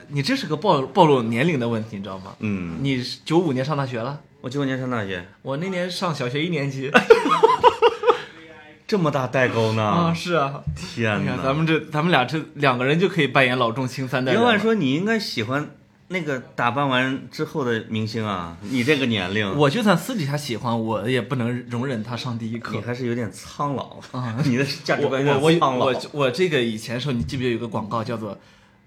[0.08, 2.34] 你这是个暴暴露年龄的问题，你知道吗？
[2.40, 6.90] 嗯，你九五年上大学了，我九五年上大学，我那年上小学一年级
[8.86, 9.82] 这么大代沟呢？
[9.82, 10.62] 啊，是啊。
[10.76, 11.42] 天哪！
[11.42, 14.46] 咱们这咱们俩这两个人就可以扮演老中青三代人了。
[14.46, 15.70] 别按说你应该喜欢
[16.12, 22.80] 那个打扮完之后的明星啊，你这个年龄，我就算私底下喜欢，我也不能容忍他上第一课你。
[22.82, 25.86] 还是有点苍老啊 你的价值观有我苍老。
[25.86, 28.38] 我我这个以前时候，你记不记得有个广告叫做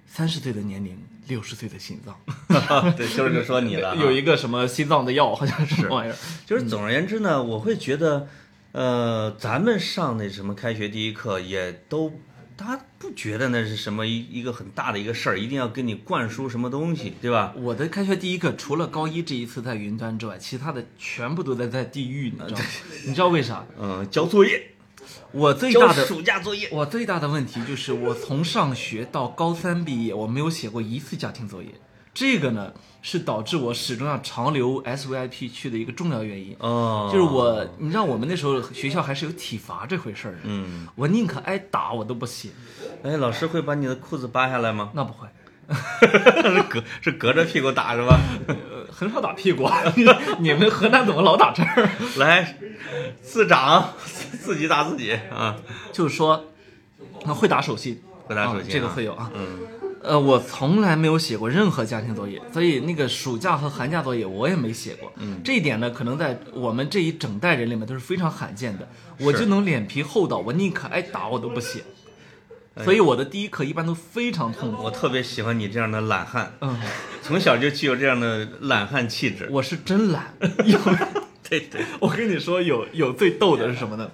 [0.05, 2.15] 三十岁的年龄，六十岁的心脏，
[2.95, 3.95] 对，就是说你了。
[3.99, 6.15] 有一个什么心脏的药，好像是什么玩意儿。
[6.45, 8.27] 就是总而言之呢，我会觉得，
[8.71, 12.13] 呃，咱们上那什么开学第一课也都，
[12.57, 17.53] 大家不觉得那是什么一一个很大的一个事儿，一定要跟你灌输什么东西，对吧？
[17.57, 22.65] 我的开学第一课，除了高一这一次在云端之外，其他的全部都在在地狱，你知道吗？
[23.05, 23.65] 你知道为啥？
[23.77, 24.71] 嗯，交作业，
[25.31, 26.69] 我最交大的暑假作业。
[26.71, 31.69] 我最大的问题就是，我从上学到高三毕业，我没有写过一次家庭作业。
[32.15, 36.55] 这个呢，是导致我始终要长留 SVIP 去的一个重要原因。
[36.59, 40.39] 哦，就是我，你知道我们那时候学校还是有体罚这回事儿的。
[40.45, 42.49] 嗯，我宁可挨打，我都不写。
[43.03, 44.91] 哎，老师会把你的裤子扒下来吗？
[44.93, 45.27] 那不会，
[45.99, 48.17] 是 隔是隔着屁股打是吧？
[48.47, 48.55] 呃，
[48.89, 49.69] 很少打屁股。
[50.39, 51.89] 你们河南怎么老打这儿？
[52.17, 52.57] 来，
[53.21, 55.57] 自长自己打自己啊，
[55.91, 56.45] 就是说，
[57.25, 59.29] 会打手心，会打手心啊啊这个会有啊。
[59.35, 59.59] 嗯，
[60.05, 65.11] 呃，我从来没有写过任何家庭作业，所以那个暑假和寒假作业我也没写过。
[65.17, 68.87] 嗯，这一点呢，可能在我们这一整代人里面都是非常罕见的。
[69.19, 71.83] 我就能脸皮厚到我宁可挨打我都不写，
[72.83, 74.83] 所以我的第一课一般都非常痛苦。
[74.83, 76.79] 我特别喜欢你这样的懒汉，嗯，
[77.21, 79.47] 从小就具有这样的懒汉气质。
[79.49, 80.33] 我是真懒。
[80.65, 80.79] 有，
[81.49, 84.11] 对对，我跟你说，有有最逗的是什么呢？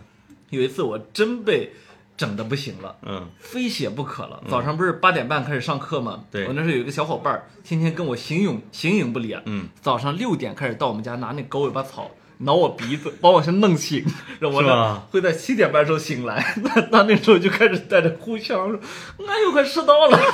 [0.52, 1.74] 有一次我真被
[2.22, 2.96] 整的不行了。
[3.02, 4.42] 嗯非写不可了。
[4.48, 6.24] 早上不是八点半开始上课吗？
[6.30, 9.42] 对我那时候有一个小伙伴儿，天天跟我形影形影不离啊。
[9.46, 14.06] 嗯，早上六点开始到我们家拿那狗尾巴草挠我鼻子， 把我先弄醒，
[14.40, 16.56] 让我呢会在七点半时候醒来。
[16.64, 18.80] 那那那时候就开始带着哭腔说
[19.28, 20.20] ：“俺又快迟到了。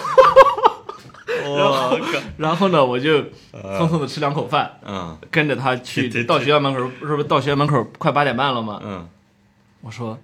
[1.58, 1.98] 然后，
[2.38, 3.20] 然后呢，我就
[3.54, 8.80] 匆匆的吃两口饭，嗯跟着他去到学校门口，是不是到学校门口快八点半了吗？
[8.84, 9.08] 嗯，
[9.82, 10.18] 我说，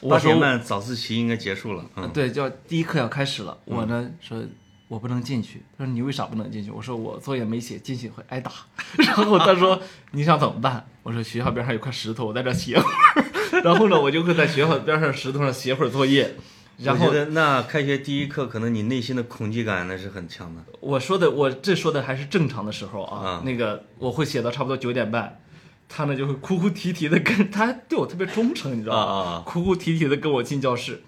[0.00, 1.84] 我半早自习应该结束了。
[1.96, 3.56] 嗯，对，叫第一课要开始了。
[3.64, 4.42] 我呢说，
[4.88, 5.62] 我不能进去。
[5.78, 6.70] 他说你为啥不能进去？
[6.70, 8.50] 我说我作业没写，进去会挨打。
[8.98, 9.80] 然后他说
[10.12, 10.86] 你想怎么办？
[11.02, 13.60] 我说学校边上有块石头，我在这写会儿。
[13.64, 16.34] 然后呢，我就会在学校边上石头上写会儿作业。
[16.78, 20.62] 然后我觉得那开学第一课，可能你内心的恐惧感那是很强的。
[20.80, 23.18] 我说的，我这说的还是正常的时候啊。
[23.18, 25.40] 啊那个我会写到差不多九点半，
[25.92, 29.42] 他呢就会哭哭啼啼的跟他对我特别忠诚，你知道吗？
[29.44, 31.02] 哭哭啼啼的跟我进教室，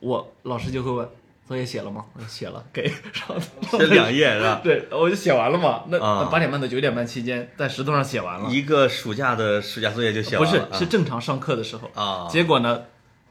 [0.00, 1.08] 我老师就会问
[1.48, 2.04] 作业写了吗？
[2.12, 2.82] 我说写了，给。
[2.82, 4.60] 然后这两页是吧？
[4.62, 5.84] 对，我就写完了嘛。
[5.88, 8.50] 那啊八点半到九点半期间，在石头上写完了。
[8.50, 11.90] 一个暑假的暑假作业就写不是完了。，是正常上课的时候。
[11.94, 12.82] 啊，结果呢，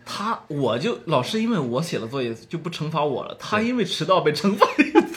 [0.05, 5.14] 他我就老师因为我写了作业就不惩罚我了，他因为迟到被惩罚了一次。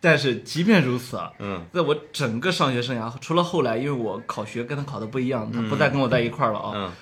[0.00, 6.92] 但是即便如此啊，嗯在我整个上学生涯，除了后来因为我考学跟他考的不一样，他不再跟我在一块儿了啊，嗯，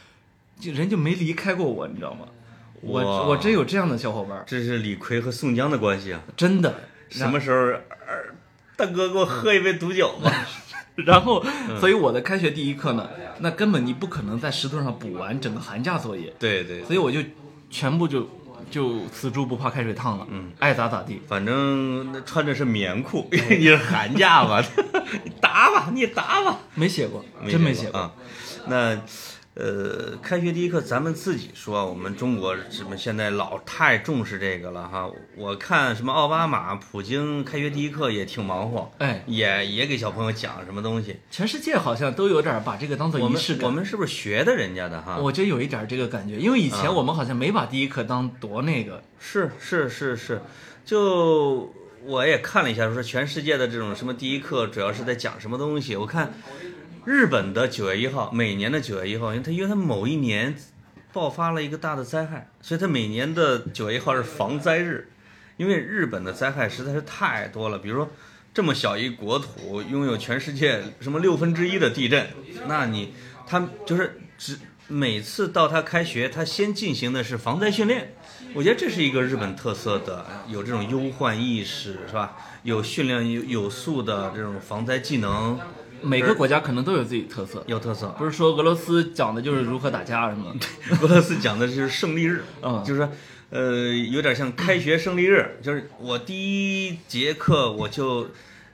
[0.60, 2.26] 就人就没离开过我，你知道吗？
[2.80, 6.20] 我我真有这样的小伙伴儿，这是李逵和宋江的关系啊。
[6.36, 6.74] 真的。
[7.08, 7.56] 什么时候，
[8.06, 8.34] 二
[8.76, 10.30] 大哥给我喝一杯毒酒吧？
[10.94, 13.08] 然后，嗯所以我的开学第一课呢，
[13.38, 17.20] 那根本你不可能在石头上补完整个寒假作业，对对，所以我就
[17.70, 18.28] 全部就
[18.70, 21.20] 就死猪不怕开水烫了，嗯，爱咋咋地。
[21.28, 24.62] 反正那穿的是棉裤， 你是寒假吧？
[25.24, 26.58] 你打吧，你打吧。
[26.74, 28.00] 没写过，真没写过。
[28.00, 28.12] 啊。
[28.66, 28.96] 那
[29.58, 35.10] 呃，开学第一课，咱们自己说，我们中国什么现在老太重视这个了哈。
[35.36, 41.16] 我看什么奥巴马、普京开学第一课也挺忙活，哎，也也给小朋友讲什么东西。
[41.28, 43.64] 全世界好像都有点把这个当做仪式感。
[43.64, 45.18] 我们是不是学的人家的哈？
[45.18, 49.02] 我觉得有一点这个感觉，因为以前啊我们好像没把第一课当多那个。
[49.18, 50.40] 是是是是，
[50.84, 55.96] 就我也看了一下，说全世界的这种什么第一课主要是在讲什么东西。
[55.96, 56.32] 我看
[57.08, 60.54] 日本的九月一号，每年的九月一号，因为它因为它某一年
[61.10, 65.08] 爆发了一个大的灾害，所以它每年的九月一号是防灾日。
[65.56, 68.10] 因为日本的灾害实在是太多了，比如说
[68.52, 72.26] 这么小一国土，拥有全世界什么六分之一的地震，
[72.66, 73.14] 那你
[73.46, 78.14] 他就是只每次到他开学，他先进行的是防灾训练。
[78.52, 82.36] 我觉得这是一个日本特色的，有这种忧患意识，是吧？
[82.64, 85.58] 有训练有有素的这种防灾技能，
[86.02, 88.08] 每个国家可能都有自己特色，有特色。
[88.18, 90.54] 不是说俄罗斯讲的就是如何打架什么？
[91.02, 93.10] 俄罗斯讲的就是胜利日，嗯就是说，
[93.50, 98.28] 呃，有点像开学胜利日，就是我第一节课我就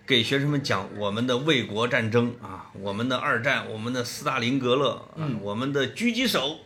[0.06, 6.58] 给学生们讲我们的卫国战争啊，我们的二战，我们的斯大林格勒，啊、我们的狙击手，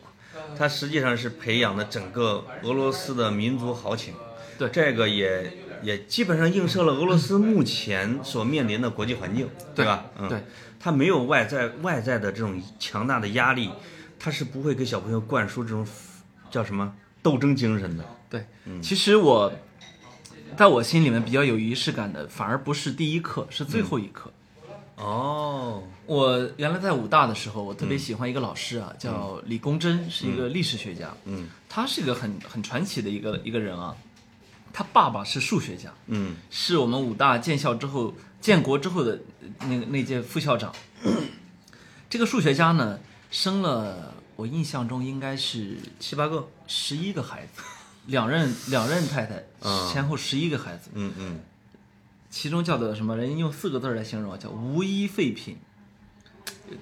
[0.56, 4.14] 它实际上是培养的整个俄罗斯的民族豪情。
[4.58, 10.04] 对这个也也基本上映射了俄罗斯目前所面临的国际环境，对吧？
[10.18, 10.42] 嗯，对，
[10.78, 13.70] 它没有外在外在的这种强大的压力，
[14.18, 15.86] 他是不会给小朋友灌输这种
[16.50, 18.04] 叫什么斗争精神的。
[18.30, 19.52] 对，嗯其实我
[20.56, 24.32] 在我心里面比较有仪式感的，反而不是第一课，是最后一课。
[24.96, 31.14] 哦，我原来在武大的时候，我特别喜欢一个老师啊，叫李公真，是一个历史学家。
[31.24, 33.94] 嗯他是一个很很传奇的一个一个人啊。
[34.78, 39.18] 他爸爸是数学家，嗯是我们武大建校之后建国之后的
[39.62, 40.72] 那个那届副校长。
[42.08, 47.60] 这个数学家呢，生了我印象中应该是七八个，十一个孩子，
[48.06, 51.40] 两任两任太太，嗯前后十一个孩子，嗯嗯
[52.30, 53.16] 其中叫做什么？
[53.16, 55.58] 人家用四个字来形容啊，叫无一废品，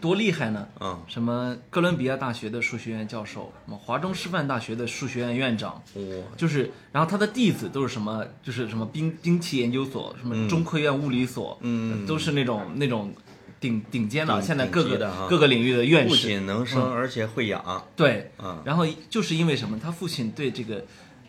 [0.01, 0.67] 多厉害呢？
[0.81, 6.03] 嗯，什么哥伦比亚大学的数学院教授，什么华中师范大学的数学院院长，哇，
[6.37, 8.25] 就是，然后他的弟子都是什么？
[8.43, 13.15] 就是什么兵兵器研究所，什么中科院物理所，嗯都是那种那种
[13.61, 16.27] 顶顶尖的，现在各个各个领域的院士不士。
[16.29, 17.87] 仅能生，而且会养。
[17.95, 19.79] 对，嗯然后就是因为什么？
[19.79, 20.85] 他父亲对这个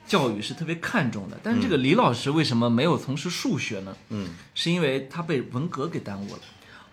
[0.06, 3.96] 教育是特别看重的，但是这个李老师为什么没有从事数学呢？
[4.10, 6.40] 嗯，是因为他被文革给耽误了，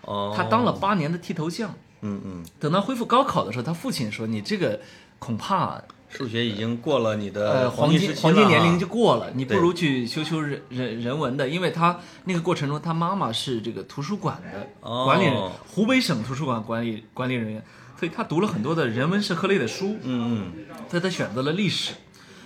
[0.07, 1.75] 哦，他当了八年的剃头匠。
[2.07, 4.79] 嗯嗯，等到恢复高考的时候，他父亲说：“你这个
[5.19, 15.07] 恐怕数学已经过了你的呃黄金黄金年龄就过了，你不如去修修人人人文的，因为他那个过程中，他妈妈是这个图书馆的哦。
[15.07, 17.62] 管理人，湖北省图书馆管理管理人员，
[17.99, 20.67] 所以他读了很多的人文社科类的书，嗯嗯。
[20.90, 21.95] 所以他选择了历史。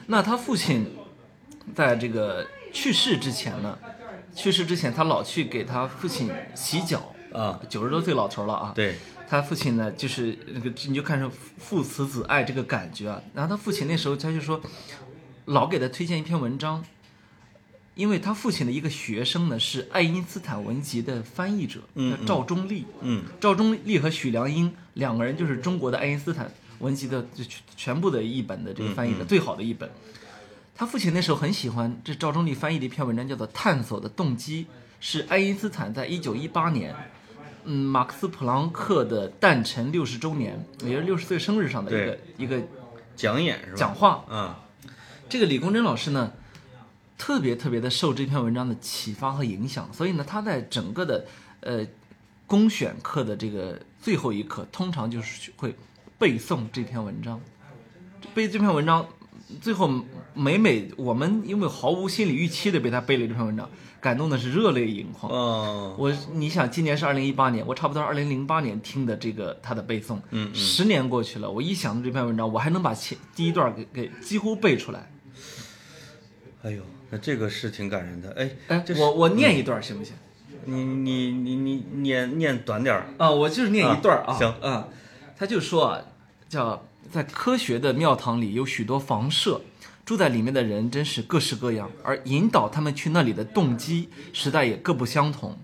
[0.07, 0.87] 那他父亲
[1.75, 3.77] 在这个去世之前呢，
[4.37, 8.97] 去世之前他老去给他父亲洗脚，嗯啊，九十多岁老头了啊，对，
[9.29, 13.21] 他父亲呢，就是那个你就看出父慈子爱这个感觉啊。
[13.35, 14.61] 然后他父亲那时候他就说，
[15.47, 16.85] 老给他推荐一篇文章，
[17.95, 22.87] 因为他父亲的一个学生呢是爱因斯坦文集的翻译者，嗯叫赵中立。
[23.01, 29.91] 嗯赵中立和许良英两个人就是中国的爱因斯坦文集的就全全部的一本的这个翻译的最好的一本。
[30.75, 34.65] 他父亲那时候很喜欢这赵中立翻译的一篇文章，叫做《探索的动机》，
[35.01, 36.95] 是爱因斯坦在一九一八年，
[37.71, 42.63] 嗯，马克思普朗克的诞辰六十周年，也是六十岁生日上的一个一个
[43.15, 43.77] 讲演是吧？
[43.77, 44.25] 讲话。
[44.31, 44.55] 嗯。
[45.29, 46.33] 这个李公真老师呢，
[47.19, 51.27] 特别特别的受这篇文章的启发和影响，所以呢，他在整个的
[51.61, 51.87] 呃
[52.47, 55.75] 公选课的这个最后一课，通常就是会
[56.19, 57.39] 背诵这篇文章，
[58.35, 59.07] 背这篇文章，
[59.61, 59.93] 最后
[60.33, 63.69] 每每我们因为毫无心理预期的被他背了这篇文章，
[64.01, 65.33] 感动的是热泪盈眶。
[65.33, 70.19] 哦，我你想，今年是二零一八年，我差不多二零零八年听的这个他的背诵，
[70.55, 75.11] 十年过去了，我一想到这篇文章，我还能把前第一段给给几乎背出来。
[76.63, 78.31] 哎呦，那这个是挺感人的。
[78.33, 80.15] 哎哎我我念一段行不行？
[80.65, 83.07] 你你你你念念短点儿。
[83.17, 84.33] 啊，我就是念一段啊。
[84.33, 84.89] 啊行啊，
[85.37, 86.01] 他就说啊，
[86.49, 89.63] 叫在科学的庙堂里有许多房舍，
[90.09, 95.59] 住在里面的人真是各式各样，而引导他们去那里的动机实在也各不相同。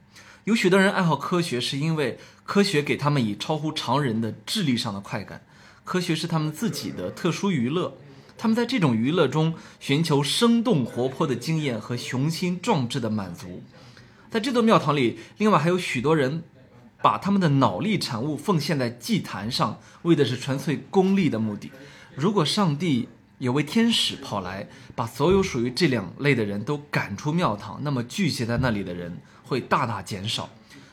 [0.44, 5.40] 有许多人爱好科学，是因为科学给他们以超乎常人的智力上的快感，
[5.82, 7.96] 科学是他们自己的特殊娱乐。
[8.36, 13.62] 他们在这种娱乐中寻求生动活泼的经验和雄心壮志的满足。
[14.30, 16.42] 在这座庙堂里，另外还有许多人
[17.00, 21.72] 把他们的脑力产物奉献在祭坛上，为的是纯粹功利的目的。
[22.14, 30.50] 如果上帝有位天使跑来，把所有属于这两类的人都赶出庙堂，那么聚集在那里的人会大大减少。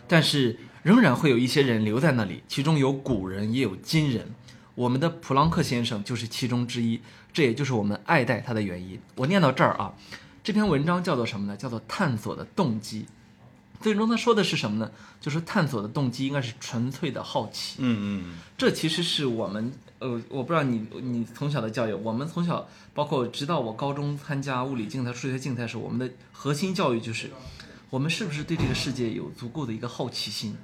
[0.08, 4.34] 但是仍然会有一些人留在那里，其中有古人，也有今人。
[4.76, 7.00] 我们的普朗克先生就是其中之一，
[7.32, 9.00] 这也就是我们爱戴他的原因。
[9.16, 9.94] 我念到这儿啊，
[10.44, 11.56] 这篇文章叫做什么呢？
[11.56, 13.04] 叫做《探索的动机》。
[13.82, 14.92] 最终他说的是什么呢？
[15.20, 17.78] 就是探索的动机应该是纯粹的好奇。
[17.80, 27.30] 嗯嗯这其实是我们呃，我不知道你你从小的教育，我们从小包括直到我高中参加物理竞赛、数学竞赛时，我们的核心教育就是，
[27.92, 30.58] 我们是不是对这个世界有足够的一个好奇心？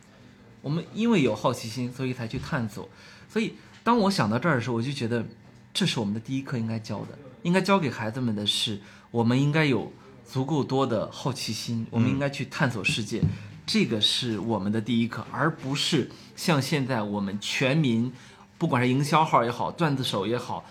[0.63, 2.89] 我们因为有好奇心，所以才去探索。
[3.29, 5.23] 所以当我想到这儿的时候，我就觉得
[5.71, 9.93] 这是我们的第一课应该教的，应该教给孩子们的是，我们应该有
[10.25, 13.21] 足够多的好奇心，我们应该去探索世界。
[13.67, 18.11] 这个是我们的第一课，而不是像现在我们全民，
[18.57, 20.65] 不管是营销号也好，段子手也好，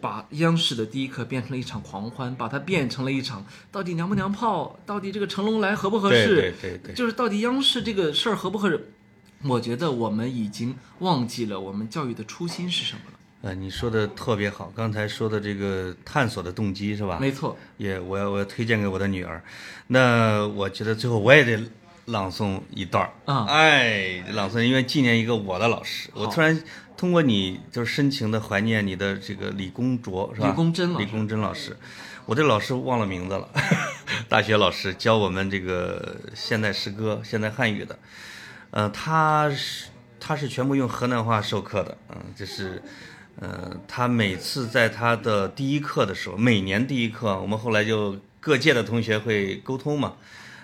[0.00, 8.92] 把央视的第一课变成了一场狂欢，把它变成了一场到底娘不娘炮，到底这个成龙来合不合适，对对对对就是到底央视这个事儿合不合适。
[9.44, 13.18] 我觉得我们已经忘记了我们教育的初心是什么了。
[13.42, 17.18] 呃，你说的特别好，刚才说的这个探索的动机是吧？
[17.20, 19.44] 没错，也我要我要推荐给我的女儿。
[19.88, 21.62] 那我觉得最后我也得
[22.06, 26.08] 朗诵一段儿啊哎，朗诵，因为纪念一个我的老师。
[26.14, 26.58] 我突然
[27.04, 30.48] 通过你就是深情的怀念你的这个李公卓是吧？
[30.48, 31.76] 李公真老师李公真老师，
[32.24, 33.46] 我这老师忘了名字了，
[34.26, 37.98] 大学老师教我们这个现代诗歌、现代汉语的，
[38.70, 39.88] 呃，他是
[40.18, 42.82] 他是全部用河南话授课的，嗯，就是，
[43.38, 50.14] 呃，他每次在他的第一课的时候，每年第一课，我们后来就各界的同学会沟通嘛，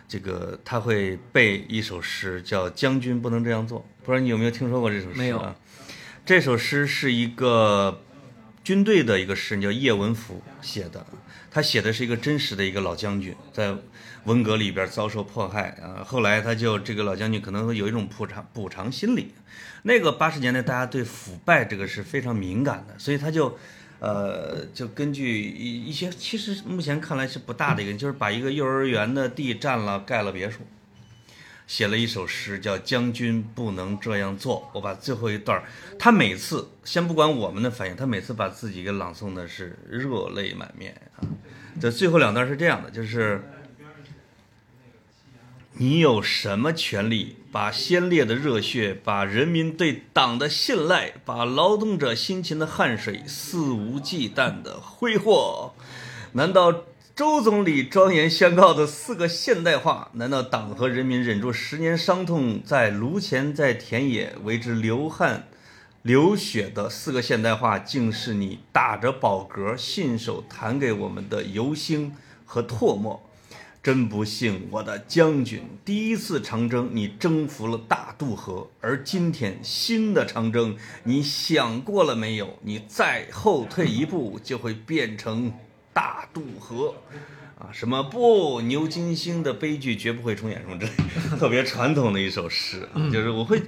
[0.09, 5.15] 这个他会背一首诗，叫《将军不能这样做》，不知道你有没有听说过这首诗、啊？
[5.19, 5.55] 没有。
[6.25, 8.03] 这首诗是一个
[8.63, 11.05] 军队的一个诗人，叫叶文福写的。
[11.51, 13.75] 他写的是一个真实的一个老将军，在
[14.25, 16.05] 文革里边遭受迫害啊。
[16.05, 19.35] 后来他就这个老将军可能会有一种补偿补偿心理。
[19.83, 23.59] 那个八十年代大家对腐败这个是非常敏感的，所以他就
[23.99, 30.61] 呃就根据一一些其实目前看来是不大的一个，就是把一个幼儿园的地占了盖了别墅。
[31.71, 34.57] 写了一首诗，叫《将军不能这样做》。
[34.73, 35.63] 我把最后一段，
[36.01, 41.23] 他每次先不管我们的反应，他每次把自己给朗诵的是热泪满面啊。
[41.81, 43.45] 这最后两段是这样的，就是
[45.75, 55.77] 你有什么权利把先烈的热血，把人民对党的信赖，把劳动者辛勤的汗水肆无忌惮的挥霍？
[56.33, 56.83] 难道？
[57.21, 65.47] 周总理庄严宣告的四个现代化，难道党和人民忍住十年伤痛，在炉前在田野为之流汗、
[66.01, 72.15] 流血的四个现代化，竟是你打着饱嗝信手弹给我们的油星
[72.47, 73.21] 和唾沫？
[73.83, 75.63] 真不幸，我的将军！
[75.85, 82.59] 第一次长征，你征服了大渡河，而今天新的长征，你想过了没有？
[82.63, 85.53] 你再后退一步，就会变成。
[86.01, 86.95] 大渡河，
[87.59, 93.61] 啊，什么不牛金星的悲剧绝不会重演，什么之类，特别传统的一首诗，就是我会，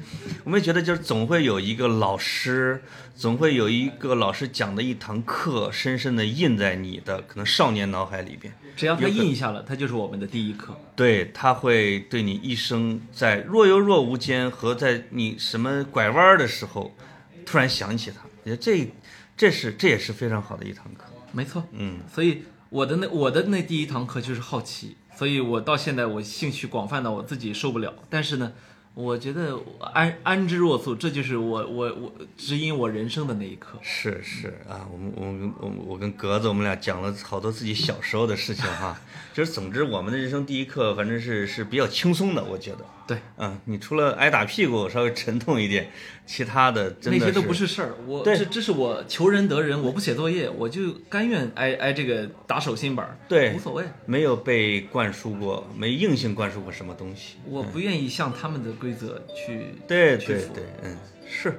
[0.45, 2.83] 我会觉得就是总会有一个老师，
[3.14, 8.51] 总会有一个老师讲的一堂课，深深的印在你的可能少年脑海里边。
[8.74, 10.74] 只要他印下了，他就是我们的第一课。
[10.97, 16.97] 对，他会对你一生在若有若无间和在你什么拐弯的时候，
[17.45, 18.91] 突然想起他，我觉得这
[19.37, 21.11] 这是这也是非常好的一堂课。
[21.33, 27.93] 没错，嗯，所以我的那我的那第一堂课就是好奇，所以我到现在我兴趣广泛到我自己受不了。
[28.09, 28.53] 但是呢，
[28.95, 33.78] 我觉得安安之若素，这就是我我我指引我人生的那一刻。
[33.80, 39.01] 是是啊，我们我们我我跟格子我们俩讲了好多自己小时候的事情哈，
[39.32, 42.84] 就是总之我们的人生第一课反正是是比较轻松的，我觉得。
[43.05, 45.90] 对，嗯，你除了挨打屁股稍微沉痛一点，
[46.24, 47.97] 其他的真的那些都不是事儿。
[48.07, 53.84] 我对这这是我求人得人，我不写作业，我就甘愿挨挨这个打手心板儿，对无所谓。
[54.07, 57.38] 没有被灌输过，没硬性灌输过什么东西。
[57.45, 61.55] 我不愿意向他们的规则去对对对，嗯，是。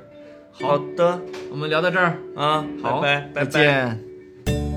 [0.51, 1.19] 好好的
[1.49, 3.45] 我们聊到这儿，啊，好，拜拜拜拜。
[3.45, 4.72] 再见。